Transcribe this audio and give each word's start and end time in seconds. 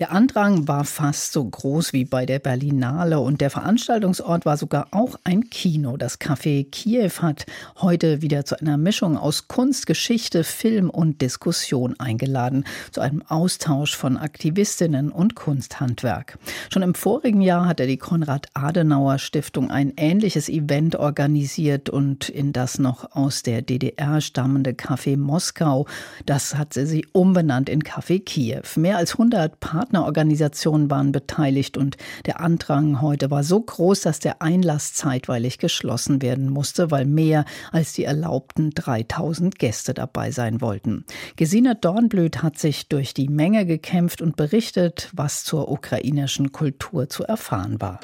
der 0.00 0.10
Andrang 0.10 0.66
war 0.66 0.84
fast 0.84 1.32
so 1.32 1.44
groß 1.44 1.92
wie 1.92 2.04
bei 2.04 2.26
der 2.26 2.40
Berlinale 2.40 3.20
und 3.20 3.40
der 3.40 3.48
Veranstaltungsort 3.48 4.44
war 4.44 4.56
sogar 4.56 4.88
auch 4.90 5.14
ein 5.22 5.50
Kino. 5.50 5.96
Das 5.96 6.20
Café 6.20 6.68
Kiew 6.68 7.22
hat 7.22 7.46
heute 7.80 8.20
wieder 8.20 8.44
zu 8.44 8.58
einer 8.60 8.76
Mischung 8.76 9.16
aus 9.16 9.46
Kunst, 9.46 9.86
Geschichte, 9.86 10.42
Film 10.42 10.90
und 10.90 11.22
Diskussion 11.22 11.94
eingeladen, 12.00 12.64
zu 12.90 13.02
einem 13.02 13.22
Austausch 13.28 13.94
von 13.94 14.16
Aktivistinnen 14.16 15.12
und 15.12 15.36
Kunsthandwerk. 15.36 16.38
Schon 16.72 16.82
im 16.82 16.96
vorigen 16.96 17.40
Jahr 17.40 17.66
hatte 17.66 17.86
die 17.86 17.96
Konrad-Adenauer-Stiftung 17.98 19.70
ein 19.70 19.92
ähnliches 19.96 20.48
Event 20.48 20.96
organisiert 20.96 21.88
und 21.88 22.28
in 22.28 22.52
das 22.52 22.80
noch 22.80 23.14
aus 23.14 23.44
der 23.44 23.62
DDR 23.62 24.20
stammende 24.20 24.72
Café 24.72 25.16
Moskau, 25.16 25.86
das 26.26 26.56
hat 26.56 26.74
sie 26.74 27.06
umbenannt 27.12 27.68
in 27.68 27.82
Café 27.82 28.20
Kiew. 28.20 28.62
Mehr 28.74 28.96
als 28.96 29.12
100 29.12 29.60
Partner 29.60 29.83
Partnerorganisationen 29.84 30.90
waren 30.90 31.12
beteiligt 31.12 31.76
und 31.76 31.98
der 32.24 32.40
Andrang 32.40 33.02
heute 33.02 33.30
war 33.30 33.44
so 33.44 33.60
groß, 33.60 34.00
dass 34.00 34.18
der 34.18 34.40
Einlass 34.40 34.94
zeitweilig 34.94 35.58
geschlossen 35.58 36.22
werden 36.22 36.48
musste, 36.48 36.90
weil 36.90 37.04
mehr 37.04 37.44
als 37.70 37.92
die 37.92 38.04
erlaubten 38.04 38.70
3000 38.70 39.58
Gäste 39.58 39.92
dabei 39.92 40.30
sein 40.30 40.62
wollten. 40.62 41.04
Gesine 41.36 41.74
Dornblüt 41.74 42.42
hat 42.42 42.58
sich 42.58 42.88
durch 42.88 43.12
die 43.12 43.28
Menge 43.28 43.66
gekämpft 43.66 44.22
und 44.22 44.36
berichtet, 44.36 45.10
was 45.12 45.44
zur 45.44 45.70
ukrainischen 45.70 46.52
Kultur 46.52 47.10
zu 47.10 47.24
erfahren 47.24 47.78
war. 47.82 48.00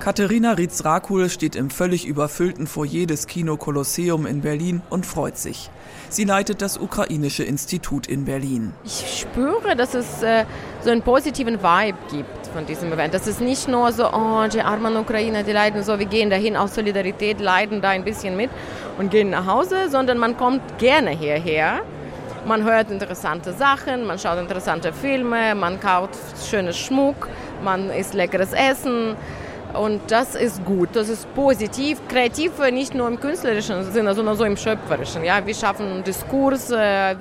Katharina 0.00 0.52
Ritz-Rakul 0.52 1.28
steht 1.28 1.56
im 1.56 1.70
völlig 1.70 2.06
überfüllten 2.06 2.68
Foyer 2.68 3.06
des 3.06 3.26
Kino 3.26 3.56
Kolosseum 3.56 4.26
in 4.26 4.42
Berlin 4.42 4.80
und 4.90 5.04
freut 5.04 5.36
sich. 5.36 5.70
Sie 6.08 6.24
leitet 6.24 6.62
das 6.62 6.78
Ukrainische 6.78 7.42
Institut 7.42 8.06
in 8.06 8.24
Berlin. 8.24 8.72
Ich 8.84 9.20
spüre, 9.20 9.74
dass 9.76 9.94
es 9.94 10.22
äh, 10.22 10.44
so 10.82 10.90
einen 10.90 11.02
positiven 11.02 11.62
Vibe 11.62 11.98
gibt 12.10 12.46
von 12.54 12.64
diesem 12.64 12.92
Event. 12.92 13.12
Das 13.12 13.26
ist 13.26 13.40
nicht 13.40 13.66
nur 13.66 13.92
so, 13.92 14.08
oh, 14.10 14.46
die 14.50 14.62
armen 14.62 14.96
Ukrainer, 14.96 15.42
die 15.42 15.52
leiden 15.52 15.82
so, 15.82 15.98
wir 15.98 16.06
gehen 16.06 16.30
dahin 16.30 16.56
aus 16.56 16.76
Solidarität, 16.76 17.40
leiden 17.40 17.82
da 17.82 17.88
ein 17.88 18.04
bisschen 18.04 18.36
mit 18.36 18.50
und 18.98 19.10
gehen 19.10 19.30
nach 19.30 19.46
Hause, 19.46 19.90
sondern 19.90 20.18
man 20.18 20.36
kommt 20.36 20.78
gerne 20.78 21.10
hierher. 21.10 21.80
Man 22.46 22.62
hört 22.62 22.90
interessante 22.92 23.52
Sachen, 23.52 24.06
man 24.06 24.18
schaut 24.18 24.38
interessante 24.38 24.92
Filme, 24.92 25.56
man 25.56 25.80
kauft 25.80 26.16
schönes 26.48 26.78
Schmuck, 26.78 27.28
man 27.64 27.90
isst 27.90 28.14
leckeres 28.14 28.52
Essen. 28.52 29.16
Und 29.74 30.00
das 30.08 30.34
ist 30.34 30.64
gut, 30.64 30.90
das 30.94 31.08
ist 31.08 31.32
positiv, 31.34 32.00
kreativ 32.08 32.52
nicht 32.72 32.94
nur 32.94 33.06
im 33.06 33.20
künstlerischen 33.20 33.92
Sinne, 33.92 34.14
sondern 34.14 34.36
so 34.36 34.44
im 34.44 34.56
schöpferischen. 34.56 35.24
Ja, 35.24 35.46
wir 35.46 35.54
schaffen 35.54 36.02
Diskurs. 36.04 36.72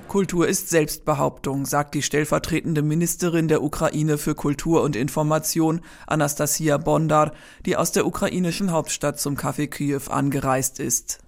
Kultur 0.07 0.47
ist 0.47 0.69
Selbstbehauptung, 0.69 1.65
sagt 1.65 1.93
die 1.93 2.01
stellvertretende 2.01 2.81
Ministerin 2.81 3.47
der 3.47 3.61
Ukraine 3.63 4.17
für 4.17 4.33
Kultur 4.33 4.81
und 4.83 4.95
Information, 4.95 5.81
Anastasia 6.07 6.77
Bondar, 6.77 7.31
die 7.65 7.75
aus 7.75 7.91
der 7.91 8.05
ukrainischen 8.05 8.71
Hauptstadt 8.71 9.19
zum 9.19 9.35
Café 9.35 9.67
Kiew 9.67 10.09
angereist 10.09 10.79
ist. 10.79 11.19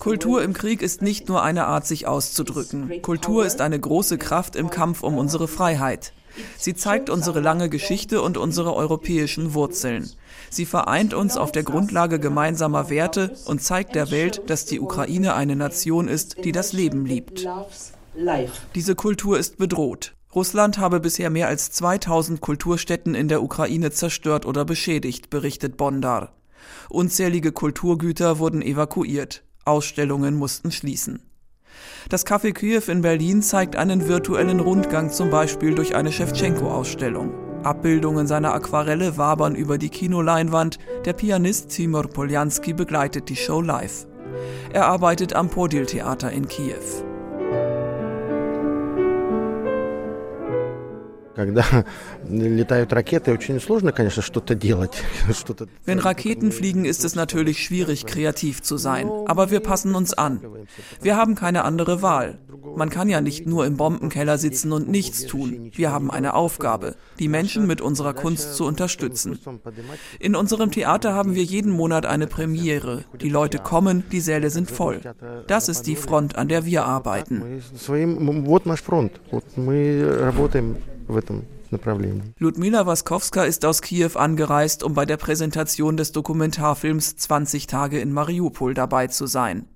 Kultur 0.00 0.42
im 0.42 0.52
Krieg 0.52 0.82
ist 0.82 1.02
nicht 1.02 1.28
nur 1.28 1.42
eine 1.42 1.66
Art, 1.66 1.86
sich 1.86 2.06
auszudrücken. 2.06 3.00
Kultur 3.00 3.46
ist 3.46 3.60
eine 3.60 3.80
große 3.80 4.18
Kraft 4.18 4.56
im 4.56 4.70
Kampf 4.70 5.02
um 5.02 5.16
unsere 5.16 5.48
Freiheit. 5.48 6.12
Sie 6.58 6.74
zeigt 6.74 7.10
unsere 7.10 7.40
lange 7.40 7.68
Geschichte 7.68 8.22
und 8.22 8.36
unsere 8.36 8.74
europäischen 8.74 9.54
Wurzeln. 9.54 10.10
Sie 10.50 10.66
vereint 10.66 11.14
uns 11.14 11.36
auf 11.36 11.52
der 11.52 11.62
Grundlage 11.62 12.18
gemeinsamer 12.18 12.90
Werte 12.90 13.36
und 13.46 13.62
zeigt 13.62 13.94
der 13.94 14.10
Welt, 14.10 14.42
dass 14.46 14.66
die 14.66 14.80
Ukraine 14.80 15.34
eine 15.34 15.56
Nation 15.56 16.08
ist, 16.08 16.44
die 16.44 16.52
das 16.52 16.72
Leben 16.72 17.06
liebt. 17.06 17.46
Diese 18.74 18.94
Kultur 18.94 19.38
ist 19.38 19.58
bedroht. 19.58 20.14
Russland 20.34 20.78
habe 20.78 21.00
bisher 21.00 21.30
mehr 21.30 21.48
als 21.48 21.72
2000 21.72 22.40
Kulturstätten 22.40 23.14
in 23.14 23.28
der 23.28 23.42
Ukraine 23.42 23.90
zerstört 23.90 24.46
oder 24.46 24.64
beschädigt, 24.64 25.30
berichtet 25.30 25.76
Bondar. 25.76 26.32
Unzählige 26.88 27.52
Kulturgüter 27.52 28.38
wurden 28.38 28.62
evakuiert. 28.62 29.42
Ausstellungen 29.64 30.36
mussten 30.36 30.70
schließen. 30.70 31.29
Das 32.08 32.26
Café 32.26 32.52
Kiew 32.52 32.82
in 32.88 33.02
Berlin 33.02 33.42
zeigt 33.42 33.76
einen 33.76 34.08
virtuellen 34.08 34.60
Rundgang 34.60 35.10
zum 35.10 35.30
Beispiel 35.30 35.74
durch 35.74 35.94
eine 35.94 36.12
Schewtschenko-Ausstellung. 36.12 37.32
Abbildungen 37.62 38.26
seiner 38.26 38.54
Aquarelle 38.54 39.16
wabern 39.16 39.54
über 39.54 39.78
die 39.78 39.90
Kinoleinwand. 39.90 40.78
Der 41.04 41.12
Pianist 41.12 41.70
Timur 41.70 42.08
Poljanski 42.08 42.72
begleitet 42.72 43.28
die 43.28 43.36
Show 43.36 43.60
live. 43.60 44.06
Er 44.72 44.86
arbeitet 44.86 45.34
am 45.34 45.50
Podil-Theater 45.50 46.30
in 46.30 46.48
Kiew. 46.48 47.09
Wenn 55.84 55.98
Raketen 55.98 56.52
fliegen, 56.52 56.84
ist 56.84 57.04
es 57.04 57.14
natürlich 57.14 57.62
schwierig, 57.62 58.06
kreativ 58.06 58.62
zu 58.62 58.76
sein. 58.76 59.10
Aber 59.26 59.50
wir 59.50 59.60
passen 59.60 59.94
uns 59.94 60.12
an. 60.14 60.40
Wir 61.00 61.16
haben 61.16 61.34
keine 61.34 61.64
andere 61.64 62.02
Wahl. 62.02 62.38
Man 62.76 62.90
kann 62.90 63.08
ja 63.08 63.20
nicht 63.20 63.46
nur 63.46 63.64
im 63.66 63.76
Bombenkeller 63.76 64.38
sitzen 64.38 64.72
und 64.72 64.88
nichts 64.88 65.26
tun. 65.26 65.70
Wir 65.74 65.92
haben 65.92 66.10
eine 66.10 66.34
Aufgabe, 66.34 66.94
die 67.18 67.28
Menschen 67.28 67.66
mit 67.66 67.80
unserer 67.80 68.12
Kunst 68.12 68.54
zu 68.54 68.64
unterstützen. 68.66 69.38
In 70.18 70.36
unserem 70.36 70.70
Theater 70.70 71.14
haben 71.14 71.34
wir 71.34 71.44
jeden 71.44 71.72
Monat 71.72 72.06
eine 72.06 72.26
Premiere. 72.26 73.04
Die 73.20 73.30
Leute 73.30 73.58
kommen, 73.58 74.04
die 74.12 74.20
Säle 74.20 74.50
sind 74.50 74.70
voll. 74.70 75.00
Das 75.46 75.68
ist 75.68 75.86
die 75.86 75.96
Front, 75.96 76.36
an 76.36 76.48
der 76.48 76.64
wir 76.64 76.84
arbeiten 76.84 77.60
в 81.09 81.17
этом 81.17 81.43
направлении. 81.71 82.33
Ludmila 82.39 82.85
Waskowska 82.85 83.43
ist 83.43 83.65
aus 83.65 83.81
Kiew 83.81 84.15
angereist, 84.15 84.83
um 84.83 84.93
bei 84.93 85.05
der 85.05 85.17
Präsentation 85.17 85.97
des 85.97 86.11
Dokumentarfilms 86.11 87.15
20 87.15 87.67
Tage 87.67 87.99
in 87.99 88.11
Mariupol 88.11 88.73
dabei 88.73 89.07
zu 89.07 89.27
sein. 89.27 89.67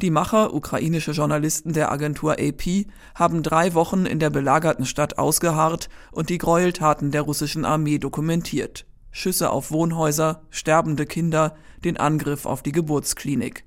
Die 0.00 0.10
Macher, 0.10 0.54
ukrainische 0.54 1.12
Journalisten 1.12 1.72
der 1.72 1.92
Agentur 1.92 2.36
AP, 2.38 2.86
haben 3.14 3.42
drei 3.42 3.74
Wochen 3.74 4.06
in 4.06 4.18
der 4.18 4.30
belagerten 4.30 4.86
Stadt 4.86 5.18
ausgeharrt 5.18 5.88
und 6.12 6.30
die 6.30 6.38
Gräueltaten 6.38 7.10
der 7.10 7.22
russischen 7.22 7.64
Armee 7.64 7.98
dokumentiert. 7.98 8.86
Schüsse 9.12 9.50
auf 9.50 9.70
Wohnhäuser, 9.70 10.42
sterbende 10.50 11.04
Kinder, 11.04 11.56
den 11.84 11.96
Angriff 11.96 12.46
auf 12.46 12.62
die 12.62 12.72
Geburtsklinik. 12.72 13.64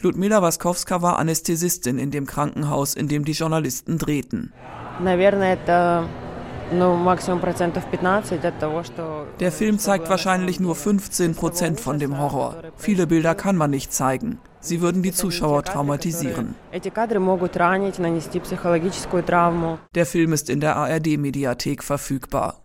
Ludmila 0.00 0.42
Waskowska 0.42 1.02
war 1.02 1.18
Anästhesistin 1.18 1.98
in 1.98 2.10
dem 2.10 2.26
Krankenhaus, 2.26 2.94
in 2.94 3.08
dem 3.08 3.24
die 3.24 3.32
Journalisten 3.32 3.98
drehten. 3.98 4.52
Der 9.39 9.51
Film 9.51 9.79
zeigt 9.79 10.09
wahrscheinlich 10.09 10.59
nur 10.59 10.75
15 10.75 11.35
Prozent 11.35 11.79
von 11.79 11.99
dem 11.99 12.17
Horror. 12.19 12.57
Viele 12.75 13.07
Bilder 13.07 13.35
kann 13.35 13.55
man 13.55 13.71
nicht 13.71 13.93
zeigen. 13.93 14.39
Sie 14.59 14.81
würden 14.81 15.01
die 15.03 15.13
Zuschauer 15.13 15.63
traumatisieren. 15.63 16.55
Der 19.95 20.05
Film 20.05 20.33
ist 20.33 20.49
in 20.49 20.59
der 20.59 20.75
ARD-Mediathek 20.75 21.83
verfügbar. 21.83 22.61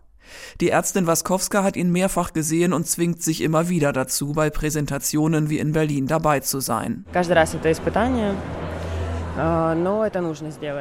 Die 0.59 0.69
Ärztin 0.69 1.07
Waskowska 1.07 1.63
hat 1.63 1.75
ihn 1.75 1.91
mehrfach 1.91 2.33
gesehen 2.33 2.73
und 2.73 2.87
zwingt 2.87 3.21
sich 3.21 3.41
immer 3.41 3.69
wieder 3.69 3.93
dazu, 3.93 4.33
bei 4.33 4.49
Präsentationen 4.49 5.49
wie 5.49 5.59
in 5.59 5.71
Berlin 5.73 6.07
dabei 6.07 6.39
zu 6.39 6.59
sein. 6.59 7.05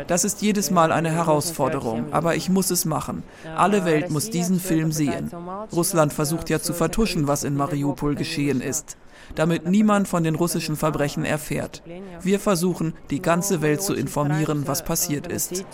Das 0.06 0.24
ist 0.24 0.42
jedes 0.42 0.70
Mal 0.70 0.92
eine 0.92 1.10
Herausforderung, 1.10 2.12
aber 2.12 2.36
ich 2.36 2.48
muss 2.48 2.70
es 2.70 2.84
machen. 2.84 3.22
Alle 3.56 3.84
Welt 3.84 4.10
muss 4.10 4.30
diesen 4.30 4.60
Film 4.60 4.92
sehen. 4.92 5.30
Russland 5.72 6.12
versucht 6.12 6.50
ja 6.50 6.60
zu 6.60 6.72
vertuschen, 6.72 7.26
was 7.28 7.44
in 7.44 7.56
Mariupol 7.56 8.14
geschehen 8.14 8.60
ist 8.60 8.96
damit 9.34 9.66
niemand 9.66 10.08
von 10.08 10.24
den 10.24 10.34
russischen 10.34 10.76
Verbrechen 10.76 11.24
erfährt. 11.24 11.82
Wir 12.22 12.40
versuchen, 12.40 12.94
die 13.10 13.22
ganze 13.22 13.62
Welt 13.62 13.82
zu 13.82 13.94
informieren, 13.94 14.66
was 14.66 14.84
passiert 14.84 15.26
ist. 15.26 15.64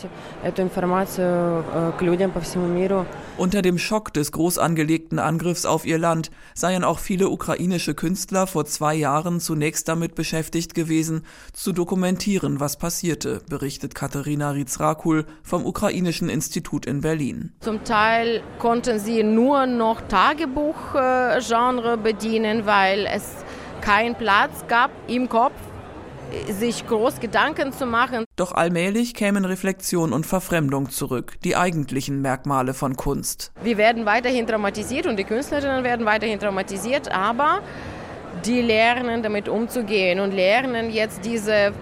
Unter 3.36 3.62
dem 3.62 3.78
Schock 3.78 4.12
des 4.12 4.32
groß 4.32 4.58
angelegten 4.58 5.18
Angriffs 5.18 5.66
auf 5.66 5.86
ihr 5.86 5.98
Land 5.98 6.30
seien 6.54 6.84
auch 6.84 6.98
viele 6.98 7.28
ukrainische 7.28 7.94
Künstler 7.94 8.46
vor 8.46 8.64
zwei 8.64 8.94
Jahren 8.94 9.40
zunächst 9.40 9.88
damit 9.88 10.14
beschäftigt 10.14 10.74
gewesen, 10.74 11.24
zu 11.52 11.72
dokumentieren, 11.72 12.60
was 12.60 12.76
passierte, 12.76 13.40
berichtet 13.48 13.94
Katharina 13.94 14.50
Rizrakul 14.50 15.24
vom 15.42 15.64
Ukrainischen 15.64 16.28
Institut 16.28 16.86
in 16.86 17.00
Berlin. 17.00 17.52
Zum 17.60 17.84
Teil 17.84 18.42
konnten 18.58 18.98
sie 18.98 19.22
nur 19.22 19.66
noch 19.66 20.00
Tagebuchgenre 20.02 21.98
bedienen, 21.98 22.66
weil 22.66 23.06
es 23.06 23.37
keinen 23.80 24.14
Platz 24.14 24.64
gab 24.68 24.90
im 25.06 25.28
Kopf, 25.28 25.52
sich 26.50 26.86
groß 26.86 27.20
Gedanken 27.20 27.72
zu 27.72 27.86
machen. 27.86 28.24
Doch 28.36 28.52
allmählich 28.52 29.14
kämen 29.14 29.44
Reflexion 29.44 30.12
und 30.12 30.26
Verfremdung 30.26 30.90
zurück, 30.90 31.34
die 31.44 31.56
eigentlichen 31.56 32.20
Merkmale 32.20 32.74
von 32.74 32.96
Kunst. 32.96 33.52
Wir 33.62 33.78
werden 33.78 34.06
weiterhin 34.06 34.46
traumatisiert 34.46 35.06
und 35.06 35.16
die 35.16 35.24
Künstlerinnen 35.24 35.84
werden 35.84 36.06
weiterhin 36.06 36.38
traumatisiert, 36.38 37.10
aber 37.10 37.60
die 38.44 38.60
lernen, 38.60 39.22
damit 39.22 39.48
umzugehen 39.48 40.20
und 40.20 40.32
lernen 40.32 40.90
jetzt 40.90 41.24
diese 41.24 41.72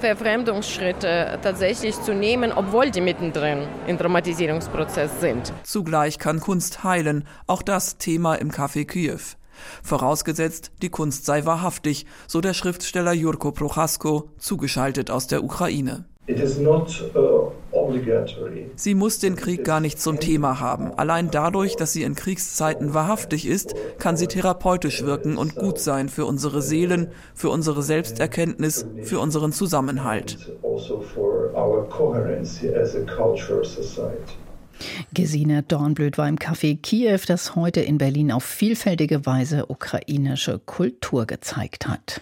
Verfremdungsschritte 0.00 1.38
tatsächlich 1.42 2.00
zu 2.02 2.12
nehmen, 2.12 2.52
obwohl 2.52 2.90
die 2.90 3.00
mittendrin 3.00 3.68
im 3.86 3.96
Traumatisierungsprozess 3.98 5.20
sind. 5.20 5.52
Zugleich 5.62 6.18
kann 6.18 6.40
Kunst 6.40 6.82
heilen, 6.82 7.24
auch 7.46 7.62
das 7.62 7.98
Thema 7.98 8.34
im 8.34 8.50
Café 8.50 8.84
Kiew. 8.84 9.20
Vorausgesetzt, 9.82 10.72
die 10.82 10.90
Kunst 10.90 11.24
sei 11.24 11.44
wahrhaftig, 11.44 12.06
so 12.26 12.40
der 12.40 12.54
Schriftsteller 12.54 13.12
Jurko 13.12 13.52
Prochasko, 13.52 14.30
zugeschaltet 14.38 15.10
aus 15.10 15.26
der 15.26 15.44
Ukraine. 15.44 16.04
Uh, 16.28 17.50
sie 18.76 18.94
muss 18.94 19.18
den 19.18 19.34
Krieg 19.34 19.64
gar 19.64 19.80
nicht 19.80 20.00
zum 20.00 20.20
Thema 20.20 20.60
haben. 20.60 20.94
Allein 20.94 21.32
dadurch, 21.32 21.74
dass 21.74 21.92
sie 21.92 22.04
in 22.04 22.14
Kriegszeiten 22.14 22.94
wahrhaftig 22.94 23.44
ist, 23.46 23.74
kann 23.98 24.16
sie 24.16 24.28
therapeutisch 24.28 25.04
wirken 25.04 25.36
und 25.36 25.56
gut 25.56 25.80
sein 25.80 26.08
für 26.08 26.24
unsere 26.24 26.62
Seelen, 26.62 27.08
für 27.34 27.50
unsere 27.50 27.82
Selbsterkenntnis, 27.82 28.86
für 29.02 29.18
unseren 29.18 29.50
Zusammenhalt. 29.50 30.38
Gesine 35.12 35.62
Dornblöd 35.62 36.18
war 36.18 36.28
im 36.28 36.36
Café 36.36 36.80
Kiew, 36.80 37.20
das 37.26 37.56
heute 37.56 37.80
in 37.80 37.98
Berlin 37.98 38.32
auf 38.32 38.44
vielfältige 38.44 39.26
Weise 39.26 39.66
ukrainische 39.66 40.58
Kultur 40.58 41.26
gezeigt 41.26 41.88
hat. 41.88 42.20